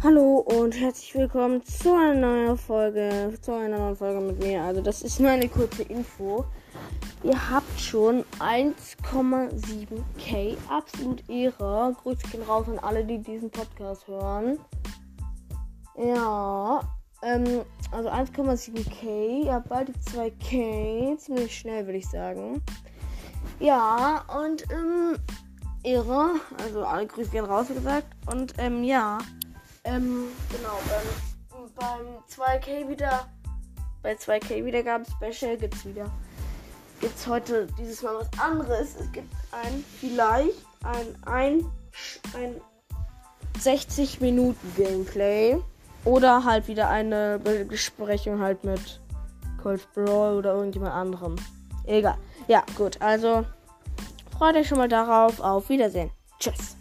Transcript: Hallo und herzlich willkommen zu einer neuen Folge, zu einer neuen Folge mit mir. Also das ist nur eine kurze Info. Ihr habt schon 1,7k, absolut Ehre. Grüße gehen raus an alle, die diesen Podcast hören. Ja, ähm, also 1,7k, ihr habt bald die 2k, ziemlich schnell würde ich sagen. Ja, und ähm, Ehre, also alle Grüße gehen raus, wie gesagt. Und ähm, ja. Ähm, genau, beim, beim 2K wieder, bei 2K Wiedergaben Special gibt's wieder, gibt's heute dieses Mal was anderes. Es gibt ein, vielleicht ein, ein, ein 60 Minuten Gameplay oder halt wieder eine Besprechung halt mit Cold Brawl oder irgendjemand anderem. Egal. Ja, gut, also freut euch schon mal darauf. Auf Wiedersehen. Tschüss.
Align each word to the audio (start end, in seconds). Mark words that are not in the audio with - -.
Hallo 0.00 0.44
und 0.46 0.78
herzlich 0.78 1.12
willkommen 1.16 1.64
zu 1.64 1.92
einer 1.92 2.14
neuen 2.14 2.56
Folge, 2.56 3.36
zu 3.40 3.52
einer 3.52 3.78
neuen 3.78 3.96
Folge 3.96 4.20
mit 4.20 4.38
mir. 4.38 4.62
Also 4.62 4.80
das 4.80 5.02
ist 5.02 5.18
nur 5.18 5.30
eine 5.30 5.48
kurze 5.48 5.82
Info. 5.82 6.44
Ihr 7.24 7.50
habt 7.50 7.80
schon 7.80 8.22
1,7k, 8.38 10.56
absolut 10.68 11.28
Ehre. 11.28 11.96
Grüße 12.00 12.28
gehen 12.30 12.44
raus 12.44 12.68
an 12.68 12.78
alle, 12.78 13.04
die 13.04 13.18
diesen 13.18 13.50
Podcast 13.50 14.06
hören. 14.06 14.60
Ja, 15.96 16.80
ähm, 17.22 17.62
also 17.90 18.08
1,7k, 18.08 19.46
ihr 19.46 19.52
habt 19.52 19.68
bald 19.68 19.88
die 19.88 19.94
2k, 20.12 21.18
ziemlich 21.18 21.58
schnell 21.58 21.86
würde 21.86 21.98
ich 21.98 22.08
sagen. 22.08 22.62
Ja, 23.58 24.24
und 24.40 24.62
ähm, 24.70 25.18
Ehre, 25.82 26.36
also 26.62 26.84
alle 26.84 27.08
Grüße 27.08 27.30
gehen 27.30 27.46
raus, 27.46 27.66
wie 27.70 27.74
gesagt. 27.74 28.06
Und 28.32 28.54
ähm, 28.58 28.84
ja. 28.84 29.18
Ähm, 29.84 30.28
genau, 30.50 30.78
beim, 30.88 31.74
beim 31.74 32.06
2K 32.28 32.88
wieder, 32.88 33.28
bei 34.02 34.12
2K 34.12 34.64
Wiedergaben 34.64 35.06
Special 35.06 35.56
gibt's 35.56 35.84
wieder, 35.84 36.10
gibt's 37.00 37.26
heute 37.26 37.66
dieses 37.78 38.02
Mal 38.02 38.16
was 38.16 38.28
anderes. 38.38 38.96
Es 39.00 39.10
gibt 39.12 39.32
ein, 39.52 39.84
vielleicht 40.00 40.64
ein, 40.84 41.16
ein, 41.26 41.64
ein 42.34 42.60
60 43.60 44.20
Minuten 44.20 44.72
Gameplay 44.76 45.58
oder 46.04 46.44
halt 46.44 46.68
wieder 46.68 46.88
eine 46.88 47.38
Besprechung 47.38 48.40
halt 48.40 48.64
mit 48.64 49.00
Cold 49.62 49.86
Brawl 49.94 50.36
oder 50.36 50.54
irgendjemand 50.54 50.94
anderem. 50.94 51.36
Egal. 51.84 52.16
Ja, 52.46 52.64
gut, 52.76 53.00
also 53.02 53.44
freut 54.36 54.56
euch 54.56 54.68
schon 54.68 54.78
mal 54.78 54.88
darauf. 54.88 55.40
Auf 55.40 55.68
Wiedersehen. 55.68 56.10
Tschüss. 56.38 56.77